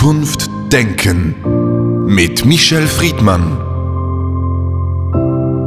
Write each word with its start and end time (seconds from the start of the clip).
Zukunft 0.00 0.48
denken 0.72 2.06
mit 2.06 2.46
Michel 2.46 2.86
Friedmann. 2.86 3.58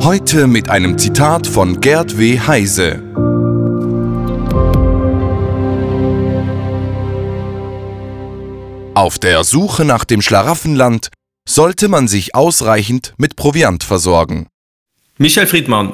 Heute 0.04 0.48
mit 0.48 0.72
einem 0.72 0.98
Zitat 0.98 1.46
von 1.46 1.82
Gerd 1.82 2.18
W. 2.18 2.40
Heise. 2.40 3.04
Auf 8.96 9.20
der 9.20 9.44
Suche 9.44 9.86
nach 9.86 10.04
dem 10.04 10.24
Schlaraffenland 10.24 11.10
sollte 11.48 11.88
man 11.88 12.08
sich 12.08 12.34
ausreichend 12.34 13.14
mit 13.20 13.36
Proviant 13.36 13.84
versorgen. 13.84 14.48
Michel 15.20 15.46
Friedmann, 15.46 15.94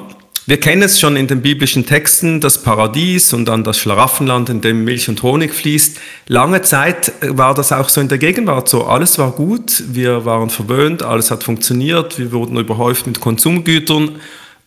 wir 0.50 0.58
kennen 0.58 0.82
es 0.82 0.98
schon 0.98 1.14
in 1.14 1.28
den 1.28 1.42
biblischen 1.42 1.86
Texten, 1.86 2.40
das 2.40 2.60
Paradies 2.64 3.32
und 3.32 3.44
dann 3.44 3.62
das 3.62 3.78
Schlaraffenland, 3.78 4.48
in 4.48 4.60
dem 4.60 4.82
Milch 4.82 5.08
und 5.08 5.22
Honig 5.22 5.54
fließt. 5.54 6.00
Lange 6.26 6.62
Zeit 6.62 7.12
war 7.20 7.54
das 7.54 7.70
auch 7.70 7.88
so 7.88 8.00
in 8.00 8.08
der 8.08 8.18
Gegenwart 8.18 8.68
so. 8.68 8.84
Alles 8.84 9.16
war 9.20 9.30
gut, 9.30 9.84
wir 9.92 10.24
waren 10.24 10.50
verwöhnt, 10.50 11.04
alles 11.04 11.30
hat 11.30 11.44
funktioniert, 11.44 12.18
wir 12.18 12.32
wurden 12.32 12.56
überhäuft 12.56 13.06
mit 13.06 13.20
Konsumgütern 13.20 14.16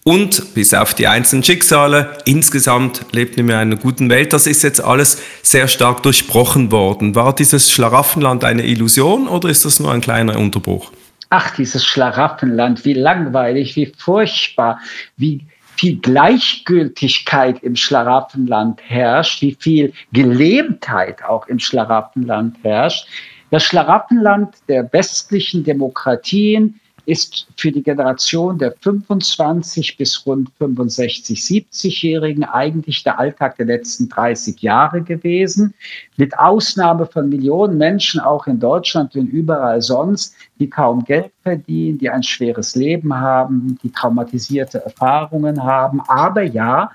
und 0.06 0.54
bis 0.54 0.74
auf 0.74 0.94
die 0.94 1.08
einzelnen 1.08 1.44
Schicksale, 1.44 2.18
insgesamt 2.24 3.06
lebten 3.12 3.46
wir 3.46 3.56
in 3.56 3.60
einer 3.60 3.76
guten 3.76 4.10
Welt. 4.10 4.32
Das 4.32 4.48
ist 4.48 4.64
jetzt 4.64 4.82
alles 4.82 5.22
sehr 5.42 5.68
stark 5.68 6.02
durchbrochen 6.04 6.72
worden. 6.72 7.14
War 7.14 7.36
dieses 7.36 7.70
Schlaraffenland 7.70 8.46
eine 8.46 8.66
Illusion 8.66 9.28
oder 9.28 9.50
ist 9.50 9.66
das 9.66 9.82
nur 9.82 9.92
ein 9.92 10.00
kleiner 10.00 10.40
Unterbruch? 10.40 10.94
Ach, 11.30 11.54
dieses 11.58 11.84
Schlaraffenland, 11.86 12.86
wie 12.86 12.94
langweilig, 12.94 13.76
wie 13.76 13.92
furchtbar, 13.98 14.80
wie 15.18 15.42
viel 15.76 15.98
Gleichgültigkeit 16.00 17.62
im 17.64 17.76
Schlaraffenland 17.76 18.82
herrscht, 18.86 19.42
wie 19.42 19.56
viel 19.60 19.94
Gelähmtheit 20.12 21.24
auch 21.24 21.48
im 21.48 21.60
Schlaraffenland 21.60 22.58
herrscht. 22.64 23.08
Das 23.52 23.64
Schlaraffenland 23.64 24.56
der 24.68 24.92
westlichen 24.94 25.64
Demokratien 25.64 26.80
ist 27.06 27.48
für 27.58 27.72
die 27.72 27.84
Generation 27.84 28.58
der 28.58 28.74
25 28.82 29.98
bis 29.98 30.26
rund 30.26 30.50
65, 30.58 31.40
70-Jährigen 31.40 32.44
eigentlich 32.44 33.04
der 33.04 33.20
Alltag 33.20 33.58
der 33.58 33.66
letzten 33.66 34.10
30 34.10 34.62
Jahre 34.62 35.02
gewesen, 35.02 35.74
mit 36.18 36.38
Ausnahme 36.38 37.06
von 37.06 37.30
Millionen 37.30 37.78
Menschen 37.78 38.20
auch 38.20 38.48
in 38.48 38.60
Deutschland 38.60 39.16
und 39.16 39.28
überall 39.28 39.82
sonst, 39.82 40.36
die 40.60 40.70
kaum 40.70 41.04
Geld 41.04 41.32
verdienen, 41.42 41.98
die 41.98 42.10
ein 42.10 42.24
schweres 42.24 42.76
Leben 42.76 43.14
haben, 43.14 43.78
die 43.84 43.92
traumatisierte 43.92 44.84
Erfahrungen 44.84 45.64
haben. 45.64 46.02
Aber 46.08 46.44
ja, 46.44 46.92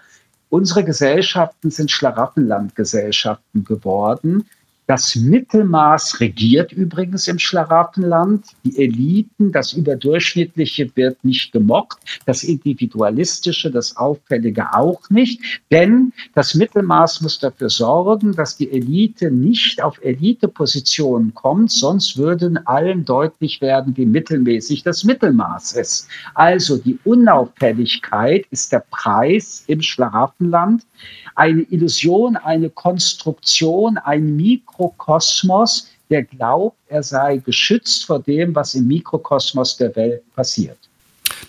unsere 0.48 0.84
Gesellschaften 0.84 1.70
sind 1.70 1.90
Schlaraffenlandgesellschaften 1.90 3.64
geworden 3.64 4.46
das 4.88 5.14
Mittelmaß 5.16 6.18
regiert 6.18 6.72
übrigens 6.72 7.28
im 7.28 7.38
Schlaraffenland. 7.38 8.46
Die 8.64 8.78
Eliten, 8.78 9.52
das 9.52 9.74
Überdurchschnittliche 9.74 10.90
wird 10.94 11.22
nicht 11.22 11.52
gemocht, 11.52 11.98
das 12.24 12.42
Individualistische, 12.42 13.70
das 13.70 13.98
Auffällige 13.98 14.72
auch 14.72 15.02
nicht. 15.10 15.42
Denn 15.70 16.14
das 16.34 16.54
Mittelmaß 16.54 17.20
muss 17.20 17.38
dafür 17.38 17.68
sorgen, 17.68 18.32
dass 18.32 18.56
die 18.56 18.72
Elite 18.72 19.30
nicht 19.30 19.82
auf 19.82 20.02
Elitepositionen 20.02 21.34
kommt, 21.34 21.70
sonst 21.70 22.16
würden 22.16 22.56
allen 22.66 23.04
deutlich 23.04 23.60
werden, 23.60 23.94
wie 23.94 24.06
mittelmäßig 24.06 24.84
das 24.84 25.04
Mittelmaß 25.04 25.74
ist. 25.74 26.08
Also 26.32 26.78
die 26.78 26.98
Unauffälligkeit 27.04 28.46
ist 28.50 28.72
der 28.72 28.84
Preis 28.90 29.64
im 29.66 29.82
Schlaraffenland 29.82 30.86
eine 31.34 31.62
Illusion, 31.62 32.36
eine 32.36 32.68
Konstruktion, 32.68 33.96
ein 33.96 34.34
Mikrokosmos, 34.78 35.88
der 36.08 36.22
glaubt, 36.22 36.76
er 36.88 37.02
sei 37.02 37.38
geschützt 37.38 38.04
vor 38.04 38.20
dem, 38.20 38.54
was 38.54 38.74
im 38.74 38.86
Mikrokosmos 38.86 39.76
der 39.76 39.94
Welt 39.96 40.22
passiert. 40.34 40.78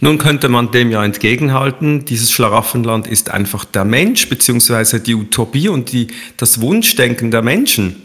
Nun 0.02 0.18
könnte 0.18 0.50
man 0.50 0.72
dem 0.72 0.92
ja 0.92 1.04
entgegenhalten, 1.04 2.06
dieses 2.06 2.32
Schlaraffenland 2.32 3.08
ist 3.08 3.30
einfach 3.30 3.66
der 3.66 3.86
Mensch, 3.86 4.30
beziehungsweise 4.30 5.00
die 5.00 5.16
Utopie 5.16 5.70
und 5.70 5.92
die, 5.92 6.08
das 6.38 6.62
Wunschdenken 6.62 7.32
der 7.32 7.42
Menschen. 7.42 8.02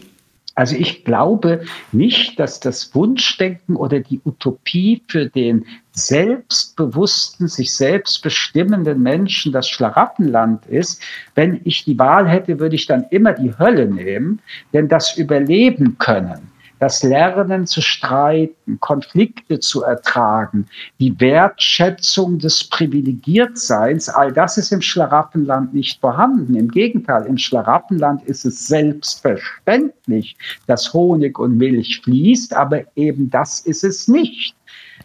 Also 0.55 0.77
ich 0.77 1.05
glaube 1.05 1.65
nicht, 1.91 2.39
dass 2.39 2.61
das 2.61 2.95
Wunschdenken 2.95 3.75
oder 3.75 4.01
die 4.01 4.21
Utopie 4.25 5.03
für 5.09 5.27
den 5.27 5.67
selbstbewussten, 5.93 7.49
sich 7.49 7.75
selbst 7.75 8.23
bestimmenden 8.23 9.03
Menschen 9.03 9.53
das 9.53 9.69
Schlaraffenland 9.69 10.67
ist. 10.67 11.03
Wenn 11.35 11.61
ich 11.65 11.85
die 11.85 11.99
Wahl 11.99 12.29
hätte, 12.29 12.61
würde 12.61 12.77
ich 12.77 12.87
dann 12.87 13.05
immer 13.11 13.33
die 13.33 13.57
Hölle 13.59 13.87
nehmen, 13.87 14.41
denn 14.73 14.89
das 14.89 15.17
Überleben 15.17 15.99
können 15.99 16.54
das 16.79 17.03
Lernen 17.03 17.67
zu 17.67 17.81
streiten, 17.81 18.79
Konflikte 18.81 19.61
zu 19.61 19.83
ertragen, 19.83 20.67
die 20.99 21.19
Wertschätzung 21.21 22.39
des 22.39 22.65
Privilegiertseins, 22.65 24.09
all 24.09 24.33
das 24.33 24.59
ist 24.59 24.73
im 24.73 24.83
Schlaraffenland 24.83 25.75
nicht 25.75 26.01
vorhanden. 26.01 26.55
Im 26.57 26.71
Gegenteil, 26.71 27.27
im 27.27 27.39
Schlaraffenland 27.39 28.23
ist 28.25 28.45
es 28.45 28.67
selbstverständlich, 28.67 30.37
dass 30.67 30.93
Honig 30.93 31.39
und 31.39 31.57
Milch 31.57 32.01
fließt, 32.03 32.55
aber 32.55 32.83
eben 32.97 33.31
das 33.31 33.61
ist 33.61 33.85
es 33.85 34.09
nicht. 34.09 34.55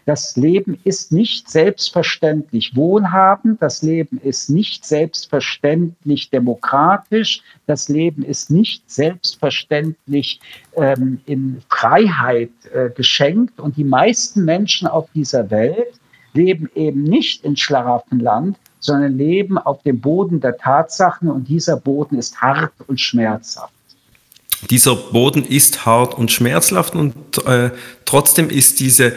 Das 0.05 0.35
Leben 0.35 0.79
ist 0.83 1.11
nicht 1.11 1.49
selbstverständlich 1.49 2.75
wohlhabend, 2.75 3.61
das 3.61 3.83
Leben 3.83 4.19
ist 4.23 4.49
nicht 4.49 4.85
selbstverständlich 4.85 6.29
demokratisch, 6.29 7.41
das 7.67 7.89
Leben 7.89 8.23
ist 8.23 8.49
nicht 8.49 8.89
selbstverständlich 8.89 10.39
ähm, 10.75 11.19
in 11.25 11.61
Freiheit 11.69 12.51
äh, 12.73 12.89
geschenkt. 12.89 13.59
Und 13.59 13.77
die 13.77 13.83
meisten 13.83 14.45
Menschen 14.45 14.87
auf 14.87 15.07
dieser 15.13 15.51
Welt 15.51 15.99
leben 16.33 16.69
eben 16.75 17.03
nicht 17.03 17.43
in 17.43 17.55
Schlaraffenland, 17.55 18.57
sondern 18.79 19.17
leben 19.17 19.57
auf 19.57 19.83
dem 19.83 19.99
Boden 19.99 20.39
der 20.39 20.57
Tatsachen 20.57 21.29
und 21.29 21.47
dieser 21.47 21.77
Boden 21.77 22.17
ist 22.17 22.41
hart 22.41 22.73
und 22.87 22.99
schmerzhaft. 22.99 23.73
Dieser 24.69 24.95
Boden 24.95 25.45
ist 25.45 25.85
hart 25.85 26.17
und 26.17 26.31
schmerzhaft 26.31 26.95
und 26.95 27.15
äh, 27.45 27.71
trotzdem 28.05 28.49
ist 28.49 28.79
diese 28.79 29.13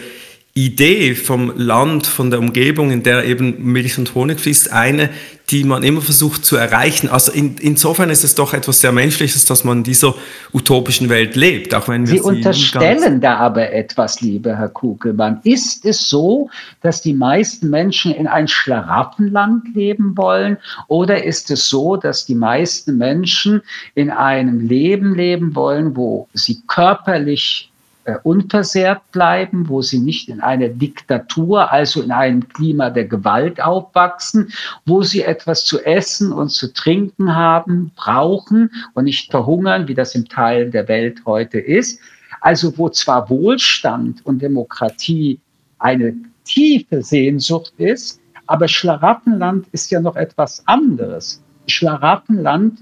Idee 0.55 1.15
vom 1.15 1.53
Land, 1.57 2.07
von 2.07 2.31
der 2.31 2.39
Umgebung, 2.39 2.91
in 2.91 3.03
der 3.03 3.25
eben 3.25 3.73
Milch 3.73 3.97
und 3.97 4.15
Honig 4.15 4.39
fließt, 4.39 4.71
eine, 4.71 5.09
die 5.49 5.65
man 5.65 5.83
immer 5.83 6.03
versucht 6.03 6.45
zu 6.45 6.57
erreichen. 6.57 7.09
Also 7.09 7.33
in, 7.33 7.57
insofern 7.57 8.11
ist 8.11 8.23
es 8.23 8.35
doch 8.35 8.53
etwas 8.53 8.83
sehr 8.83 8.93
Menschliches, 8.93 9.47
dass 9.47 9.65
man 9.65 9.79
in 9.79 9.85
dieser 9.85 10.15
utopischen 10.53 11.09
Welt 11.09 11.37
lebt, 11.37 11.75
auch 11.75 11.89
wenn 11.89 12.03
wir 12.03 12.09
Sie, 12.09 12.19
Sie 12.19 12.23
unterstellen 12.23 13.23
da 13.23 13.39
aber 13.39 13.73
etwas, 13.73 14.21
lieber 14.21 14.57
Herr 14.57 14.69
Kugelmann. 14.69 15.41
Ist 15.43 15.87
es 15.87 16.11
so, 16.11 16.51
dass 16.83 17.01
die 17.01 17.15
meisten 17.15 17.71
Menschen 17.71 18.13
in 18.13 18.27
ein 18.27 18.47
Schlaraffenland 18.47 19.75
leben 19.75 20.17
wollen, 20.19 20.59
oder 20.87 21.25
ist 21.25 21.51
es 21.51 21.69
so, 21.71 21.97
dass 21.97 22.27
die 22.27 22.34
meisten 22.34 22.99
Menschen 22.99 23.63
in 23.95 24.11
einem 24.11 24.61
Leben 24.61 25.15
leben 25.15 25.55
wollen, 25.55 25.97
wo 25.97 26.29
sie 26.34 26.61
körperlich 26.67 27.72
äh, 28.05 28.17
unversehrt 28.23 29.01
bleiben, 29.13 29.69
wo 29.69 29.81
sie 29.81 30.01
nicht 30.01 30.29
in 30.29 30.41
einer 30.41 30.69
Diktatur, 30.69 31.71
also 31.71 32.03
in 32.03 32.11
einem 32.11 32.49
Klima 32.49 32.91
der 32.91 33.05
Gewalt 33.05 33.63
aufwachsen, 33.63 34.53
wo 34.87 35.03
sie 35.03 35.23
etwas 35.23 35.65
zu 35.65 35.81
essen 35.85 36.33
und 36.33 36.49
zu 36.49 36.73
trinken 36.73 37.35
haben, 37.35 37.93
brauchen 37.95 38.71
und 38.95 39.05
nicht 39.05 39.31
verhungern, 39.31 39.87
wie 39.87 39.95
das 39.95 40.15
im 40.15 40.29
Teil 40.29 40.71
der 40.71 40.89
Welt 40.89 41.23
heute 41.27 41.59
ist. 41.61 42.01
Also 42.41 42.77
wo 42.77 42.89
zwar 42.89 43.31
Wohlstand 43.31 44.27
und 44.27 44.43
Demokratie 44.43 45.39
eine 45.79 46.15
tiefe 46.45 47.03
Sehnsucht 47.03 47.73
ist, 47.79 48.21
aber 48.47 48.67
Schlaraffenland 48.67 49.67
ist 49.71 49.91
ja 49.93 50.01
noch 50.01 50.17
etwas 50.17 50.67
anderes. 50.67 51.41
Schlaraffenland 51.69 52.81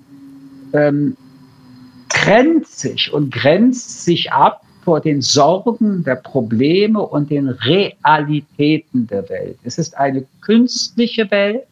ähm, 0.73 1.17
trennt 2.09 2.67
sich 2.67 3.13
und 3.13 3.33
grenzt 3.33 4.05
sich 4.05 4.33
ab 4.33 4.63
vor 4.83 5.01
den 5.01 5.21
Sorgen 5.21 6.05
der 6.05 6.17
Probleme 6.17 7.01
und 7.01 7.31
den 7.31 7.49
Realitäten 7.49 9.07
der 9.07 9.29
Welt. 9.29 9.59
Es 9.63 9.79
ist 9.79 9.97
eine 9.97 10.25
künstliche 10.41 11.31
Welt, 11.31 11.63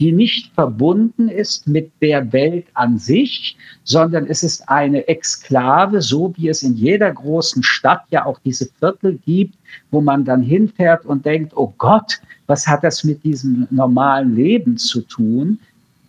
die 0.00 0.12
nicht 0.12 0.52
verbunden 0.54 1.28
ist 1.28 1.66
mit 1.66 1.90
der 2.00 2.32
Welt 2.32 2.66
an 2.74 2.98
sich, 2.98 3.56
sondern 3.84 4.26
es 4.26 4.42
ist 4.42 4.68
eine 4.68 5.06
Exklave, 5.08 6.02
so 6.02 6.34
wie 6.36 6.48
es 6.48 6.62
in 6.62 6.74
jeder 6.74 7.12
großen 7.12 7.62
Stadt 7.62 8.02
ja 8.10 8.24
auch 8.26 8.38
diese 8.44 8.66
Viertel 8.78 9.18
gibt, 9.24 9.54
wo 9.90 10.00
man 10.00 10.24
dann 10.24 10.42
hinfährt 10.42 11.06
und 11.06 11.24
denkt, 11.24 11.52
oh 11.56 11.72
Gott, 11.78 12.20
was 12.46 12.66
hat 12.66 12.84
das 12.84 13.04
mit 13.04 13.24
diesem 13.24 13.66
normalen 13.70 14.34
Leben 14.36 14.76
zu 14.76 15.00
tun? 15.02 15.58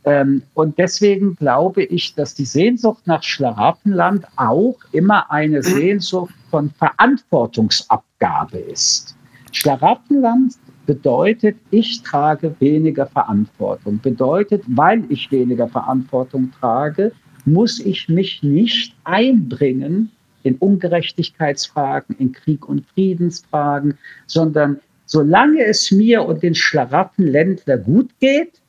Ähm, 0.05 0.43
und 0.53 0.77
deswegen 0.77 1.35
glaube 1.35 1.83
ich, 1.83 2.13
dass 2.13 2.35
die 2.35 2.45
Sehnsucht 2.45 3.07
nach 3.07 3.23
Schlaraffenland 3.23 4.25
auch 4.35 4.77
immer 4.91 5.31
eine 5.31 5.63
Sehnsucht 5.63 6.33
von 6.51 6.69
Verantwortungsabgabe 6.69 8.59
ist. 8.59 9.17
Schlaraffenland 9.51 10.53
bedeutet, 10.85 11.57
ich 11.71 12.03
trage 12.03 12.55
weniger 12.59 13.07
Verantwortung. 13.07 13.99
Bedeutet, 13.99 14.63
weil 14.67 15.03
ich 15.09 15.31
weniger 15.31 15.67
Verantwortung 15.67 16.51
trage, 16.59 17.11
muss 17.45 17.79
ich 17.79 18.07
mich 18.07 18.43
nicht 18.43 18.95
einbringen 19.03 20.11
in 20.43 20.55
Ungerechtigkeitsfragen, 20.55 22.15
in 22.19 22.31
Krieg- 22.31 22.69
und 22.69 22.85
Friedensfragen, 22.93 23.97
sondern 24.27 24.79
solange 25.05 25.63
es 25.65 25.91
mir 25.91 26.23
und 26.23 26.43
den 26.43 26.53
Schlaraffenländler 26.53 27.77
gut 27.79 28.11
geht, 28.19 28.61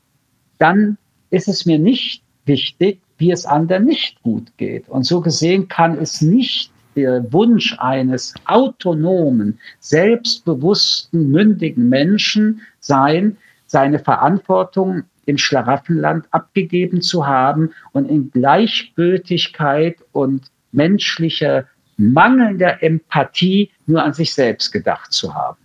dann 0.58 0.96
ist 1.30 1.48
es 1.48 1.66
mir 1.66 1.78
nicht 1.78 2.22
wichtig, 2.44 3.00
wie 3.18 3.30
es 3.30 3.46
anderen 3.46 3.84
nicht 3.84 4.22
gut 4.22 4.52
geht. 4.56 4.88
Und 4.88 5.04
so 5.04 5.20
gesehen 5.20 5.68
kann 5.68 5.98
es 5.98 6.20
nicht 6.20 6.70
der 6.94 7.30
Wunsch 7.32 7.76
eines 7.78 8.34
autonomen, 8.46 9.58
selbstbewussten, 9.80 11.30
mündigen 11.30 11.88
Menschen 11.88 12.62
sein, 12.80 13.36
seine 13.66 13.98
Verantwortung 13.98 15.02
im 15.26 15.38
Schlaraffenland 15.38 16.26
abgegeben 16.30 17.02
zu 17.02 17.26
haben 17.26 17.72
und 17.92 18.08
in 18.08 18.30
Gleichgültigkeit 18.30 19.96
und 20.12 20.50
menschlicher 20.72 21.66
mangelnder 21.96 22.82
Empathie 22.82 23.70
nur 23.86 24.02
an 24.02 24.12
sich 24.12 24.32
selbst 24.32 24.72
gedacht 24.72 25.12
zu 25.12 25.34
haben. 25.34 25.58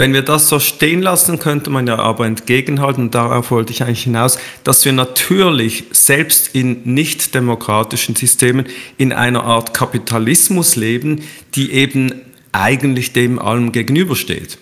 Wenn 0.00 0.14
wir 0.14 0.22
das 0.22 0.48
so 0.48 0.58
stehen 0.58 1.02
lassen, 1.02 1.38
könnte 1.38 1.68
man 1.68 1.86
ja 1.86 1.98
aber 1.98 2.24
entgegenhalten, 2.24 3.04
und 3.04 3.14
darauf 3.14 3.50
wollte 3.50 3.70
ich 3.70 3.82
eigentlich 3.82 4.04
hinaus, 4.04 4.38
dass 4.64 4.82
wir 4.86 4.94
natürlich 4.94 5.84
selbst 5.92 6.54
in 6.54 6.80
nicht 6.84 7.34
demokratischen 7.34 8.16
Systemen 8.16 8.64
in 8.96 9.12
einer 9.12 9.44
Art 9.44 9.74
Kapitalismus 9.74 10.74
leben, 10.74 11.20
die 11.54 11.72
eben 11.72 12.14
eigentlich 12.52 13.12
dem 13.12 13.38
allem 13.38 13.72
gegenübersteht. 13.72 14.56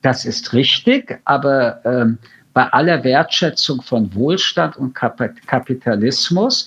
Das 0.00 0.24
ist 0.24 0.54
richtig, 0.54 1.20
aber 1.26 1.82
ähm, 1.84 2.16
bei 2.54 2.64
aller 2.72 3.04
Wertschätzung 3.04 3.82
von 3.82 4.14
Wohlstand 4.14 4.78
und 4.78 4.94
Kapitalismus 4.94 6.66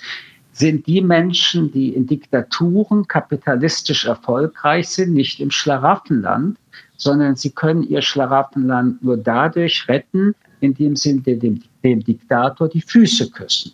sind 0.52 0.86
die 0.86 1.02
Menschen, 1.02 1.72
die 1.72 1.90
in 1.90 2.06
Diktaturen 2.06 3.08
kapitalistisch 3.08 4.06
erfolgreich 4.06 4.90
sind, 4.90 5.16
nicht 5.16 5.40
im 5.40 5.50
Schlaraffenland, 5.50 6.58
sondern 6.98 7.36
sie 7.36 7.52
können 7.52 7.84
ihr 7.84 8.02
Schlaraffenland 8.02 9.04
nur 9.04 9.18
dadurch 9.18 9.88
retten, 9.88 10.34
indem 10.62 10.96
sie 10.96 11.20
dem, 11.22 11.62
dem 11.84 12.04
Diktator 12.04 12.70
die 12.70 12.82
Füße 12.82 13.30
küssen. 13.32 13.72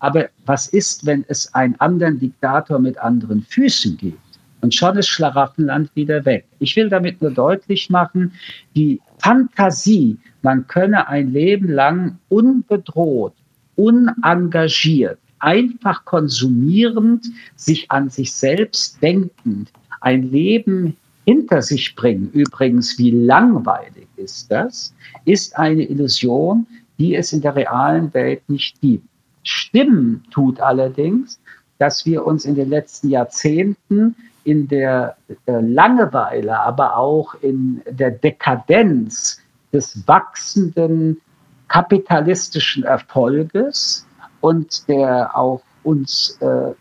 Aber 0.00 0.28
was 0.46 0.68
ist, 0.68 1.04
wenn 1.06 1.24
es 1.28 1.54
einen 1.54 1.78
anderen 1.80 2.18
Diktator 2.18 2.78
mit 2.78 2.98
anderen 2.98 3.42
Füßen 3.42 3.96
gibt? 3.96 4.18
Und 4.62 4.74
schon 4.74 4.96
ist 4.96 5.08
Schlaraffenland 5.08 5.90
wieder 5.94 6.24
weg. 6.24 6.46
Ich 6.58 6.76
will 6.76 6.88
damit 6.88 7.20
nur 7.22 7.30
deutlich 7.30 7.88
machen, 7.88 8.32
die 8.76 9.00
Fantasie, 9.18 10.18
man 10.42 10.66
könne 10.66 11.08
ein 11.08 11.32
Leben 11.32 11.68
lang 11.68 12.18
unbedroht, 12.28 13.34
unengagiert, 13.76 15.18
einfach 15.38 16.04
konsumierend, 16.04 17.26
sich 17.56 17.90
an 17.90 18.10
sich 18.10 18.32
selbst 18.32 19.02
denkend, 19.02 19.70
ein 20.00 20.30
Leben 20.30 20.96
hinter 21.30 21.62
sich 21.62 21.94
bringen. 21.94 22.28
Übrigens, 22.32 22.98
wie 22.98 23.12
langweilig 23.12 24.08
ist 24.16 24.50
das? 24.50 24.92
Ist 25.24 25.56
eine 25.56 25.84
Illusion, 25.84 26.66
die 26.98 27.14
es 27.14 27.32
in 27.32 27.40
der 27.40 27.54
realen 27.54 28.12
Welt 28.14 28.42
nicht 28.48 28.80
gibt. 28.80 29.06
Stimmen 29.44 30.24
tut 30.32 30.60
allerdings, 30.60 31.40
dass 31.78 32.04
wir 32.04 32.26
uns 32.26 32.44
in 32.44 32.56
den 32.56 32.68
letzten 32.68 33.10
Jahrzehnten 33.10 34.16
in 34.42 34.66
der, 34.66 35.16
der 35.46 35.62
Langeweile, 35.62 36.58
aber 36.58 36.96
auch 36.96 37.34
in 37.42 37.80
der 37.88 38.10
Dekadenz 38.10 39.40
des 39.72 40.02
wachsenden 40.08 41.20
kapitalistischen 41.68 42.82
Erfolges 42.82 44.04
und 44.40 44.88
der 44.88 45.36
auch 45.36 45.62
uns 45.84 46.36
äh, 46.40 46.72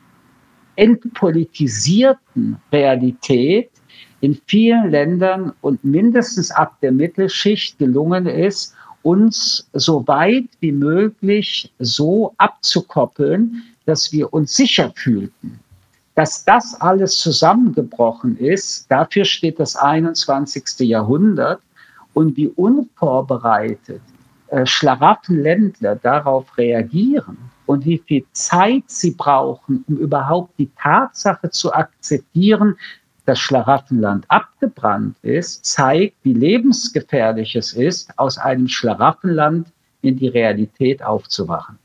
entpolitisierten 0.75 2.57
Realität 2.71 3.69
in 4.21 4.39
vielen 4.47 4.91
Ländern 4.91 5.53
und 5.61 5.83
mindestens 5.83 6.51
ab 6.51 6.75
der 6.81 6.91
Mittelschicht 6.91 7.77
gelungen 7.77 8.25
ist, 8.25 8.75
uns 9.01 9.69
so 9.73 10.05
weit 10.07 10.49
wie 10.59 10.71
möglich 10.71 11.71
so 11.79 12.33
abzukoppeln, 12.37 13.63
dass 13.85 14.11
wir 14.11 14.33
uns 14.33 14.55
sicher 14.55 14.91
fühlten. 14.95 15.59
Dass 16.15 16.43
das 16.43 16.79
alles 16.81 17.17
zusammengebrochen 17.17 18.37
ist, 18.37 18.91
dafür 18.91 19.23
steht 19.23 19.59
das 19.59 19.77
21. 19.77 20.79
Jahrhundert 20.79 21.61
und 22.13 22.35
wie 22.35 22.49
unvorbereitet 22.49 24.01
äh, 24.47 24.65
Schlaraffenländler 24.65 25.95
darauf 25.95 26.57
reagieren 26.57 27.37
und 27.67 27.85
wie 27.85 27.99
viel 27.99 28.25
Zeit 28.33 28.83
sie 28.87 29.11
brauchen, 29.11 29.85
um 29.87 29.97
überhaupt 29.97 30.57
die 30.57 30.69
Tatsache 30.75 31.51
zu 31.51 31.71
akzeptieren, 31.71 32.75
das 33.29 33.39
Schlaraffenland 33.39 34.25
abgebrannt 34.27 35.15
ist, 35.21 35.63
zeigt, 35.63 36.15
wie 36.23 36.33
lebensgefährlich 36.33 37.55
es 37.55 37.73
ist, 37.73 38.09
aus 38.17 38.39
einem 38.39 38.67
Schlaraffenland 38.67 39.67
in 40.01 40.17
die 40.17 40.29
Realität 40.29 41.03
aufzuwachen. 41.03 41.77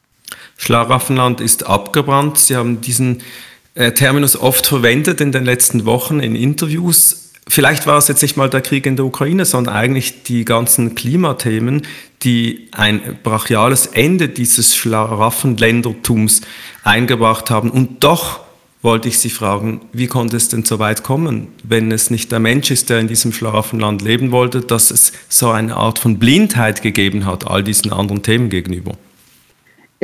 Schlaraffenland 0.56 1.42
ist 1.42 1.66
abgebrannt. 1.66 2.38
Sie 2.38 2.56
haben 2.56 2.80
diesen 2.80 3.22
äh, 3.74 3.92
Terminus 3.92 4.40
oft 4.40 4.66
verwendet 4.66 5.20
in 5.20 5.32
den 5.32 5.44
letzten 5.44 5.84
Wochen 5.84 6.18
in 6.18 6.34
Interviews. 6.34 7.32
Vielleicht 7.46 7.86
war 7.86 7.98
es 7.98 8.08
jetzt 8.08 8.22
nicht 8.22 8.38
mal 8.38 8.48
der 8.48 8.62
Krieg 8.62 8.86
in 8.86 8.96
der 8.96 9.04
Ukraine, 9.04 9.44
sondern 9.44 9.74
eigentlich 9.74 10.22
die 10.22 10.46
ganzen 10.46 10.94
Klimathemen, 10.94 11.82
die 12.22 12.68
ein 12.72 13.18
brachiales 13.22 13.86
Ende 13.88 14.30
dieses 14.30 14.74
Schlaraffenländertums 14.76 16.40
eingebracht 16.84 17.50
haben. 17.50 17.70
Und 17.70 18.02
doch 18.02 18.43
wollte 18.84 19.08
ich 19.08 19.18
Sie 19.18 19.30
fragen, 19.30 19.80
wie 19.92 20.06
konnte 20.06 20.36
es 20.36 20.48
denn 20.48 20.64
so 20.64 20.78
weit 20.78 21.02
kommen, 21.02 21.48
wenn 21.64 21.90
es 21.90 22.10
nicht 22.10 22.30
der 22.30 22.38
Mensch 22.38 22.70
ist, 22.70 22.90
der 22.90 23.00
in 23.00 23.08
diesem 23.08 23.32
Schlaraffenland 23.32 24.02
leben 24.02 24.30
wollte, 24.30 24.60
dass 24.60 24.90
es 24.90 25.12
so 25.28 25.50
eine 25.50 25.74
Art 25.74 25.98
von 25.98 26.18
Blindheit 26.18 26.82
gegeben 26.82 27.24
hat 27.24 27.46
all 27.46 27.64
diesen 27.64 27.92
anderen 27.92 28.22
Themen 28.22 28.50
gegenüber? 28.50 28.92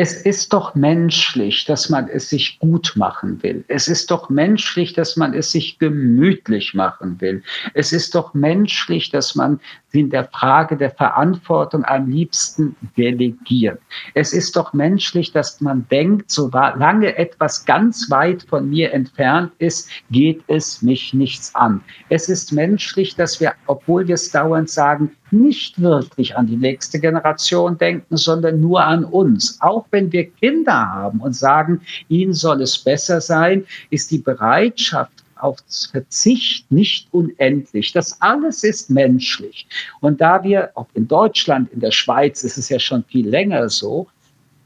es 0.00 0.14
ist 0.14 0.54
doch 0.54 0.74
menschlich, 0.74 1.66
dass 1.66 1.90
man 1.90 2.08
es 2.08 2.30
sich 2.30 2.58
gut 2.58 2.94
machen 2.96 3.42
will. 3.42 3.64
Es 3.68 3.86
ist 3.86 4.10
doch 4.10 4.30
menschlich, 4.30 4.94
dass 4.94 5.16
man 5.16 5.34
es 5.34 5.52
sich 5.52 5.78
gemütlich 5.78 6.72
machen 6.72 7.20
will. 7.20 7.42
Es 7.74 7.92
ist 7.92 8.14
doch 8.14 8.32
menschlich, 8.32 9.10
dass 9.10 9.34
man 9.34 9.60
in 9.92 10.10
der 10.10 10.24
Frage 10.26 10.76
der 10.76 10.90
Verantwortung 10.90 11.84
am 11.84 12.10
liebsten 12.10 12.76
delegiert. 12.96 13.80
Es 14.14 14.32
ist 14.32 14.56
doch 14.56 14.72
menschlich, 14.72 15.32
dass 15.32 15.60
man 15.60 15.86
denkt, 15.90 16.30
solange 16.30 17.16
etwas 17.16 17.64
ganz 17.64 18.10
weit 18.10 18.44
von 18.44 18.68
mir 18.68 18.92
entfernt 18.92 19.52
ist, 19.58 19.88
geht 20.10 20.42
es 20.46 20.82
mich 20.82 21.14
nichts 21.14 21.54
an. 21.54 21.80
Es 22.08 22.28
ist 22.28 22.52
menschlich, 22.52 23.16
dass 23.16 23.40
wir, 23.40 23.54
obwohl 23.66 24.06
wir 24.06 24.14
es 24.14 24.30
dauernd 24.30 24.70
sagen, 24.70 25.16
nicht 25.32 25.80
wirklich 25.80 26.36
an 26.36 26.46
die 26.46 26.56
nächste 26.56 26.98
Generation 26.98 27.78
denken, 27.78 28.16
sondern 28.16 28.60
nur 28.60 28.84
an 28.84 29.04
uns. 29.04 29.58
Auch 29.60 29.86
wenn 29.90 30.12
wir 30.12 30.30
Kinder 30.30 30.72
haben 30.72 31.20
und 31.20 31.34
sagen, 31.34 31.80
ihnen 32.08 32.32
soll 32.32 32.62
es 32.62 32.78
besser 32.78 33.20
sein, 33.20 33.64
ist 33.90 34.10
die 34.10 34.18
Bereitschaft 34.18 35.24
auf 35.42 35.58
Verzicht 35.90 36.70
nicht 36.70 37.08
unendlich. 37.12 37.92
Das 37.92 38.20
alles 38.20 38.64
ist 38.64 38.90
menschlich. 38.90 39.66
Und 40.00 40.20
da 40.20 40.42
wir, 40.42 40.70
auch 40.74 40.88
in 40.94 41.08
Deutschland, 41.08 41.72
in 41.72 41.80
der 41.80 41.90
Schweiz 41.90 42.44
ist 42.44 42.58
es 42.58 42.68
ja 42.68 42.78
schon 42.78 43.04
viel 43.04 43.28
länger 43.28 43.68
so, 43.68 44.06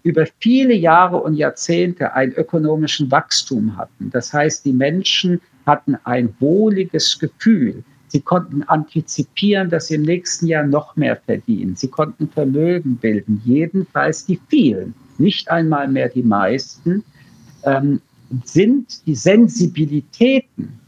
über 0.03 0.27
viele 0.39 0.75
Jahre 0.75 1.17
und 1.17 1.35
Jahrzehnte 1.35 2.13
einen 2.13 2.33
ökonomischen 2.33 3.11
Wachstum 3.11 3.77
hatten. 3.77 4.11
Das 4.11 4.33
heißt, 4.33 4.65
die 4.65 4.73
Menschen 4.73 5.41
hatten 5.67 5.97
ein 6.05 6.35
wohliges 6.41 7.19
Gefühl. 7.19 7.83
Sie 8.09 8.21
konnten 8.21 8.63
antizipieren, 8.65 9.71
dass 9.71 9.89
sie 9.89 9.95
im 9.95 10.03
nächsten 10.03 10.47
Jahr 10.47 10.65
noch 10.65 10.95
mehr 10.95 11.17
verdienen. 11.17 11.75
Sie 11.75 11.89
konnten 11.89 12.29
Vermögen 12.29 12.97
bilden, 12.97 13.41
jedenfalls 13.45 14.27
die 14.27 14.39
vielen, 14.49 14.95
nicht 15.19 15.51
einmal 15.51 15.89
mehr 15.89 16.11
die 16.11 16.23
meisten, 16.23 17.03
ähm, 17.65 18.01
sind 18.45 19.07
die 19.07 19.15
Sensibilitäten 19.15 20.79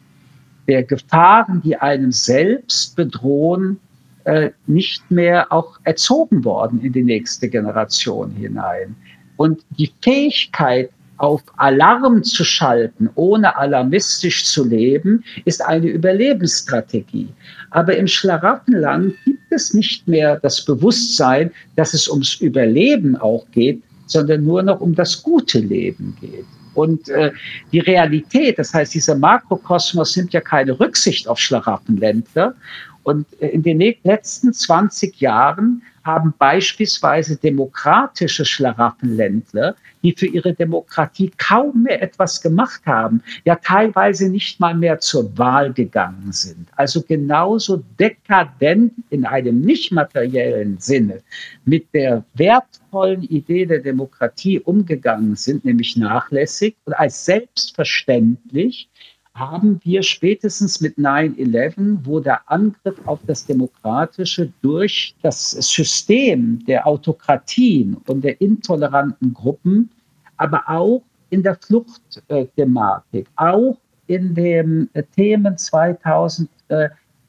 der 0.69 0.83
Gefahren, 0.83 1.63
die 1.63 1.77
einem 1.77 2.13
selbst 2.13 2.97
bedrohen, 2.97 3.79
äh, 4.25 4.51
nicht 4.67 5.09
mehr 5.11 5.53
auch 5.53 5.79
erzogen 5.85 6.45
worden 6.45 6.81
in 6.83 6.93
die 6.93 7.05
nächste 7.05 7.49
Generation 7.49 8.33
hinein. 8.33 8.97
Und 9.37 9.63
die 9.79 9.93
Fähigkeit, 10.03 10.91
auf 11.19 11.43
Alarm 11.57 12.23
zu 12.25 12.45
schalten, 12.45 13.09
ohne 13.15 13.57
alarmistisch 13.57 14.45
zu 14.45 14.65
leben, 14.65 15.25
ist 15.45 15.65
eine 15.65 15.87
Überlebensstrategie. 15.87 17.29
Aber 17.71 17.97
im 17.97 18.07
Schlaraffenland 18.07 19.15
gibt 19.25 19.51
es 19.51 19.73
nicht 19.73 20.07
mehr 20.07 20.39
das 20.41 20.65
Bewusstsein, 20.65 21.51
dass 21.77 21.95
es 21.95 22.09
ums 22.09 22.35
Überleben 22.35 23.17
auch 23.17 23.47
geht, 23.53 23.83
sondern 24.07 24.45
nur 24.45 24.63
noch 24.63 24.81
um 24.81 24.95
das 24.95 25.23
gute 25.23 25.59
Leben 25.59 26.17
geht. 26.21 26.45
Und 26.77 27.09
äh, 27.09 27.33
die 27.73 27.81
Realität, 27.81 28.59
das 28.59 28.73
heißt, 28.73 28.95
dieser 28.95 29.17
Makrokosmos 29.17 30.15
nimmt 30.17 30.33
ja 30.33 30.41
keine 30.41 30.79
Rücksicht 30.79 31.27
auf 31.27 31.39
Schlaraffenländler. 31.39 32.55
Und 33.03 33.27
äh, 33.41 33.49
in 33.49 33.63
den 33.63 33.81
letzten 34.05 34.53
20 34.53 35.21
Jahren 35.21 35.83
haben 36.07 36.33
beispielsweise 36.39 37.37
demokratische 37.37 38.45
Schlaraffenländler, 38.45 39.75
die 40.03 40.13
für 40.13 40.27
ihre 40.27 40.55
Demokratie 40.55 41.33
kaum 41.37 41.83
mehr 41.83 42.01
etwas 42.01 42.41
gemacht 42.41 42.81
haben, 42.87 43.23
ja 43.45 43.57
teilweise 43.57 44.31
nicht 44.31 44.61
mal 44.61 44.75
mehr 44.75 45.01
zur 45.01 45.37
Wahl 45.37 45.73
gegangen 45.73 46.31
sind. 46.31 46.69
Also 46.77 47.03
genauso 47.03 47.83
dekadent 47.99 48.93
in 49.11 49.27
einem 49.27 49.61
nicht 49.61 49.91
materiellen 49.91 50.79
Sinne 50.79 51.23
mit 51.65 51.93
der 51.93 52.25
wertvollen 52.35 53.23
Idee 53.25 53.67
der 53.67 53.81
Demokratie 53.81 54.61
umgegangen 54.61 55.35
sind, 55.35 55.65
nämlich 55.65 55.97
nachlässig 55.97 56.77
und 56.85 56.93
als 56.93 57.25
selbstverständlich 57.25 58.89
haben 59.37 59.81
wir 59.85 60.03
spätestens 60.03 60.81
mit 60.81 60.97
9-11, 60.97 61.99
wo 62.05 62.21
der 62.21 62.41
Angriff 62.51 62.97
auf 63.05 63.21
das 63.27 63.45
Demokratische 63.45 64.51
durch 64.63 65.15
das 65.23 65.51
System 65.51 66.65
der 66.67 66.87
Autokratien 66.87 67.97
und 68.07 68.25
der 68.25 68.41
intoleranten 68.41 69.35
Gruppen, 69.35 69.91
aber 70.39 70.63
auch 70.67 71.03
in 71.31 71.43
der 71.43 71.57
Fluchtthematik, 71.57 73.29
auch 73.37 73.77
in 74.07 74.35
den 74.35 74.89
Themen 75.15 75.59
2000, 75.59 76.49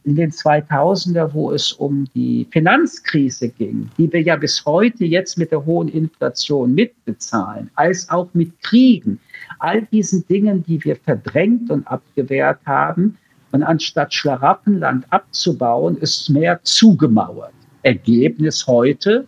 in 0.07 0.15
den 0.15 0.31
2000er, 0.31 1.33
wo 1.33 1.51
es 1.51 1.73
um 1.73 2.07
die 2.15 2.47
Finanzkrise 2.51 3.49
ging, 3.49 3.89
die 3.97 4.11
wir 4.11 4.21
ja 4.21 4.37
bis 4.37 4.65
heute 4.65 5.03
jetzt 5.03 5.37
mit 5.37 5.51
der 5.51 5.65
hohen 5.65 5.89
Inflation 5.89 6.73
mitbezahlen, 6.73 7.69
als 7.75 8.09
auch 8.09 8.29
mit 8.33 8.57
Kriegen, 8.61 9.19
all 9.59 9.81
diesen 9.91 10.25
Dingen, 10.27 10.63
die 10.63 10.81
wir 10.85 10.95
verdrängt 10.95 11.69
und 11.69 11.85
abgewehrt 11.87 12.59
haben. 12.65 13.17
Und 13.51 13.63
anstatt 13.63 14.13
Schlaraffenland 14.13 15.05
abzubauen, 15.09 15.97
ist 15.97 16.29
mehr 16.29 16.61
zugemauert. 16.63 17.53
Ergebnis 17.83 18.65
heute, 18.65 19.27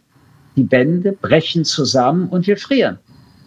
die 0.56 0.72
Wände 0.72 1.12
brechen 1.12 1.66
zusammen 1.66 2.30
und 2.30 2.48
wir 2.48 2.58
frieren. 2.58 2.98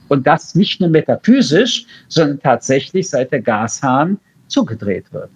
Und 0.08 0.26
das 0.26 0.54
nicht 0.54 0.80
nur 0.80 0.90
metaphysisch, 0.90 1.86
sondern 2.08 2.40
tatsächlich 2.40 3.08
seit 3.08 3.32
der 3.32 3.40
Gashahn 3.40 4.18
zugedreht 4.48 5.10
wird. 5.14 5.30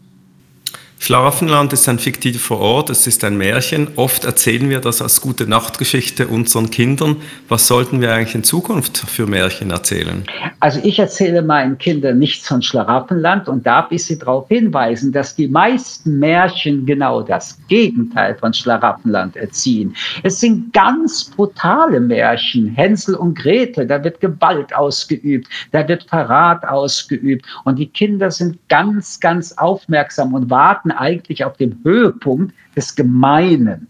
Schlaraffenland 0.98 1.72
ist 1.72 1.88
ein 1.88 1.98
fiktiver 1.98 2.58
Ort, 2.58 2.90
es 2.90 3.06
ist 3.06 3.22
ein 3.22 3.36
Märchen. 3.36 3.88
Oft 3.96 4.24
erzählen 4.24 4.68
wir 4.70 4.80
das 4.80 5.02
als 5.02 5.20
gute 5.20 5.46
Nachtgeschichte 5.46 6.26
unseren 6.26 6.70
Kindern. 6.70 7.16
Was 7.48 7.66
sollten 7.66 8.00
wir 8.00 8.12
eigentlich 8.12 8.34
in 8.34 8.42
Zukunft 8.42 8.98
für 8.98 9.26
Märchen 9.26 9.70
erzählen? 9.70 10.24
Also 10.58 10.80
ich 10.82 10.98
erzähle 10.98 11.42
meinen 11.42 11.78
Kindern 11.78 12.18
nichts 12.18 12.48
von 12.48 12.62
Schlaraffenland 12.62 13.46
und 13.46 13.66
darf 13.66 13.86
ich 13.90 14.04
sie 14.04 14.18
darauf 14.18 14.48
hinweisen, 14.48 15.12
dass 15.12 15.36
die 15.36 15.46
meisten 15.46 16.18
Märchen 16.18 16.86
genau 16.86 17.22
das 17.22 17.58
Gegenteil 17.68 18.34
von 18.34 18.52
Schlaraffenland 18.52 19.36
erziehen. 19.36 19.94
Es 20.22 20.40
sind 20.40 20.72
ganz 20.72 21.24
brutale 21.24 22.00
Märchen. 22.00 22.68
Hänsel 22.68 23.14
und 23.14 23.38
Gretel, 23.38 23.86
da 23.86 24.02
wird 24.02 24.20
Gewalt 24.20 24.74
ausgeübt, 24.74 25.46
da 25.72 25.86
wird 25.86 26.04
Verrat 26.04 26.66
ausgeübt 26.66 27.44
und 27.64 27.78
die 27.78 27.86
Kinder 27.86 28.30
sind 28.30 28.58
ganz, 28.68 29.20
ganz 29.20 29.52
aufmerksam 29.52 30.34
und 30.34 30.50
warten 30.50 30.85
eigentlich 30.90 31.44
auf 31.44 31.56
dem 31.56 31.78
Höhepunkt 31.84 32.54
des 32.74 32.94
Gemeinen. 32.94 33.86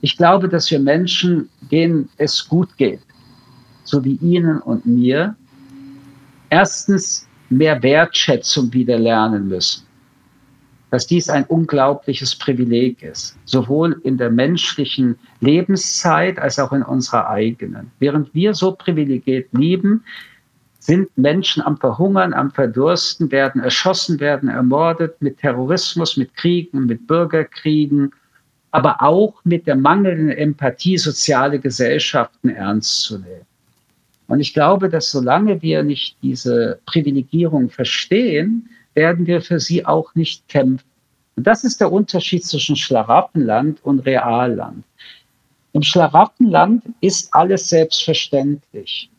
Ich 0.00 0.16
glaube, 0.16 0.48
dass 0.48 0.70
wir 0.70 0.80
Menschen, 0.80 1.48
denen 1.70 2.08
es 2.16 2.48
gut 2.48 2.76
geht, 2.76 3.00
so 3.84 4.04
wie 4.04 4.16
Ihnen 4.16 4.58
und 4.58 4.84
mir, 4.86 5.36
erstens 6.50 7.26
mehr 7.48 7.82
Wertschätzung 7.82 8.72
wieder 8.72 8.98
lernen 8.98 9.48
müssen. 9.48 9.84
Dass 10.90 11.06
dies 11.06 11.30
ein 11.30 11.44
unglaubliches 11.44 12.36
Privileg 12.36 13.02
ist, 13.02 13.38
sowohl 13.44 13.98
in 14.04 14.18
der 14.18 14.30
menschlichen 14.30 15.16
Lebenszeit 15.40 16.38
als 16.38 16.58
auch 16.58 16.72
in 16.72 16.82
unserer 16.82 17.30
eigenen. 17.30 17.90
Während 17.98 18.34
wir 18.34 18.52
so 18.52 18.72
privilegiert 18.72 19.48
lieben, 19.52 20.04
sind 20.82 21.16
Menschen 21.16 21.62
am 21.62 21.76
Verhungern, 21.76 22.34
am 22.34 22.50
Verdursten, 22.50 23.30
werden 23.30 23.62
erschossen, 23.62 24.18
werden 24.18 24.48
ermordet 24.48 25.14
mit 25.22 25.38
Terrorismus, 25.38 26.16
mit 26.16 26.34
Kriegen, 26.34 26.86
mit 26.86 27.06
Bürgerkriegen, 27.06 28.12
aber 28.72 29.00
auch 29.00 29.34
mit 29.44 29.68
der 29.68 29.76
mangelnden 29.76 30.30
Empathie, 30.30 30.98
soziale 30.98 31.60
Gesellschaften 31.60 32.48
ernst 32.48 33.02
zu 33.02 33.18
nehmen. 33.18 33.46
Und 34.26 34.40
ich 34.40 34.54
glaube, 34.54 34.88
dass 34.88 35.12
solange 35.12 35.62
wir 35.62 35.84
nicht 35.84 36.16
diese 36.20 36.80
Privilegierung 36.86 37.70
verstehen, 37.70 38.68
werden 38.94 39.28
wir 39.28 39.40
für 39.40 39.60
sie 39.60 39.86
auch 39.86 40.12
nicht 40.16 40.48
kämpfen. 40.48 40.84
Und 41.36 41.46
das 41.46 41.62
ist 41.62 41.80
der 41.80 41.92
Unterschied 41.92 42.44
zwischen 42.44 42.74
Schlaraffenland 42.74 43.78
und 43.84 44.00
Realland. 44.00 44.82
Im 45.74 45.82
Schlaraffenland 45.82 46.82
ist 47.00 47.32
alles 47.32 47.68
selbstverständlich 47.68 49.11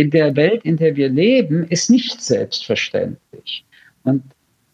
in 0.00 0.10
der 0.10 0.34
Welt, 0.34 0.64
in 0.64 0.78
der 0.78 0.96
wir 0.96 1.10
leben, 1.10 1.64
ist 1.64 1.90
nicht 1.90 2.22
selbstverständlich. 2.22 3.66
Und 4.02 4.22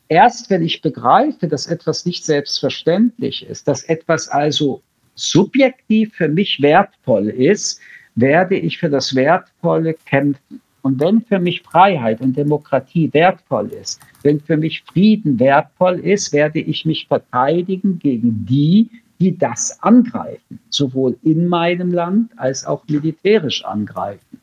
erst 0.07 0.51
wenn 0.51 0.63
ich 0.63 0.83
begreife, 0.83 1.49
dass 1.49 1.67
etwas 1.67 2.07
nicht 2.07 2.25
selbstverständlich 2.25 3.45
ist, 3.45 3.67
dass 3.67 3.83
etwas 3.83 4.29
also 4.29 4.83
subjektiv 5.17 6.15
für 6.15 6.29
mich 6.29 6.63
wertvoll 6.63 7.29
ist, 7.29 7.81
werde 8.15 8.57
ich 8.57 8.79
für 8.79 8.89
das 8.89 9.17
Wertvolle 9.17 9.95
kämpfen. 9.95 10.61
Und 10.83 11.01
wenn 11.01 11.21
für 11.23 11.41
mich 11.41 11.63
Freiheit 11.63 12.21
und 12.21 12.37
Demokratie 12.37 13.13
wertvoll 13.13 13.73
ist, 13.73 14.01
wenn 14.23 14.39
für 14.39 14.57
mich 14.57 14.85
Frieden 14.85 15.41
wertvoll 15.41 15.99
ist, 15.99 16.33
werde 16.33 16.61
ich 16.61 16.85
mich 16.85 17.09
verteidigen 17.09 17.99
gegen 17.99 18.47
die, 18.47 18.89
die 19.19 19.37
das 19.37 19.83
angreifen, 19.83 20.61
sowohl 20.69 21.17
in 21.25 21.49
meinem 21.49 21.91
Land 21.91 22.31
als 22.37 22.65
auch 22.65 22.85
militärisch 22.87 23.65
angreifen. 23.65 24.41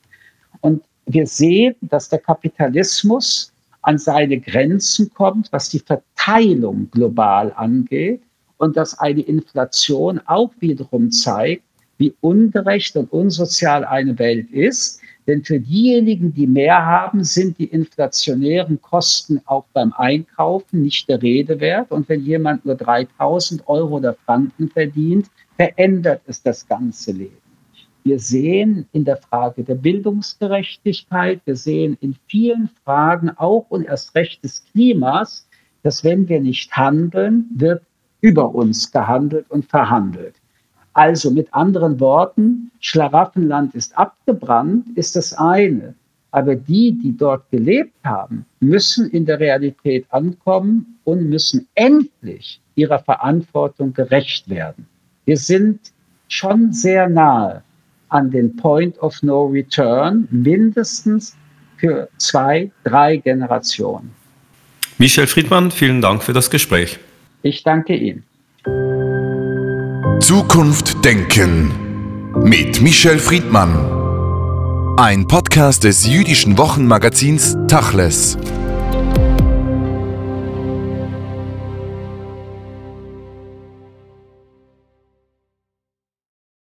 Und 0.63 0.81
wir 1.05 1.27
sehen, 1.27 1.75
dass 1.81 2.07
der 2.07 2.19
Kapitalismus 2.19 3.51
an 3.81 3.97
seine 3.97 4.39
Grenzen 4.39 5.13
kommt, 5.13 5.51
was 5.51 5.67
die 5.69 5.79
Verteilung 5.79 6.89
global 6.89 7.51
angeht 7.57 8.21
und 8.57 8.77
dass 8.77 8.97
eine 8.97 9.21
Inflation 9.21 10.21
auch 10.25 10.51
wiederum 10.59 11.11
zeigt, 11.11 11.63
wie 11.97 12.15
ungerecht 12.21 12.95
und 12.95 13.11
unsozial 13.11 13.83
eine 13.83 14.17
Welt 14.17 14.49
ist. 14.51 15.01
Denn 15.27 15.43
für 15.43 15.59
diejenigen, 15.59 16.33
die 16.33 16.47
mehr 16.47 16.85
haben, 16.85 17.25
sind 17.25 17.57
die 17.59 17.65
inflationären 17.65 18.81
Kosten 18.81 19.41
auch 19.45 19.65
beim 19.73 19.91
Einkaufen 19.91 20.81
nicht 20.81 21.09
der 21.09 21.21
Rede 21.21 21.59
wert. 21.59 21.91
Und 21.91 22.07
wenn 22.07 22.23
jemand 22.23 22.65
nur 22.65 22.75
3000 22.75 23.67
Euro 23.67 23.97
oder 23.97 24.13
Franken 24.25 24.69
verdient, 24.69 25.27
verändert 25.57 26.21
es 26.25 26.41
das 26.41 26.65
ganze 26.65 27.11
Leben. 27.11 27.42
Wir 28.05 28.19
sehen 28.19 28.85
in 28.91 29.05
der 29.05 29.15
Frage 29.15 29.63
der 29.63 29.75
Bildungsgerechtigkeit, 29.75 31.39
wir 31.45 31.55
sehen 31.55 31.97
in 32.01 32.17
vielen 32.27 32.69
Fragen 32.83 33.29
auch 33.29 33.65
und 33.69 33.85
erst 33.85 34.13
recht 34.13 34.43
des 34.43 34.65
Klimas, 34.71 35.47
dass 35.83 36.03
wenn 36.03 36.27
wir 36.27 36.41
nicht 36.41 36.75
handeln, 36.75 37.45
wird 37.55 37.81
über 38.19 38.53
uns 38.53 38.91
gehandelt 38.91 39.49
und 39.49 39.65
verhandelt. 39.65 40.35
Also 40.91 41.31
mit 41.31 41.53
anderen 41.53 42.01
Worten, 42.01 42.71
Schlaraffenland 42.81 43.73
ist 43.73 43.97
abgebrannt, 43.97 44.85
ist 44.95 45.15
das 45.15 45.33
eine. 45.33 45.95
Aber 46.31 46.55
die, 46.55 46.91
die 46.91 47.15
dort 47.15 47.49
gelebt 47.51 47.95
haben, 48.03 48.45
müssen 48.59 49.09
in 49.11 49.25
der 49.25 49.39
Realität 49.39 50.05
ankommen 50.09 50.99
und 51.05 51.29
müssen 51.29 51.67
endlich 51.75 52.59
ihrer 52.75 52.99
Verantwortung 52.99 53.93
gerecht 53.93 54.49
werden. 54.49 54.87
Wir 55.23 55.37
sind 55.37 55.79
schon 56.27 56.73
sehr 56.73 57.07
nahe 57.07 57.63
an 58.13 58.29
den 58.29 58.55
Point 58.55 58.97
of 59.01 59.21
No 59.23 59.45
Return, 59.45 60.27
mindestens 60.31 61.35
für 61.77 62.07
zwei, 62.17 62.71
drei 62.83 63.17
Generationen. 63.17 64.11
Michel 64.99 65.27
Friedmann, 65.27 65.71
vielen 65.71 66.01
Dank 66.01 66.23
für 66.23 66.33
das 66.33 66.49
Gespräch. 66.49 66.99
Ich 67.41 67.63
danke 67.63 67.95
Ihnen. 67.95 68.23
Zukunft 70.21 71.03
denken 71.03 71.71
mit 72.43 72.81
Michel 72.81 73.17
Friedmann. 73.17 73.75
Ein 74.97 75.27
Podcast 75.27 75.83
des 75.83 76.07
jüdischen 76.07 76.57
Wochenmagazins 76.57 77.57
Tachles. 77.67 78.37